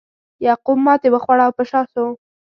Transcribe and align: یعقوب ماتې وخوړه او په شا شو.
یعقوب 0.45 0.77
ماتې 0.85 1.07
وخوړه 1.11 1.43
او 1.47 1.51
په 1.57 1.63
شا 1.69 1.81
شو. 1.91 2.05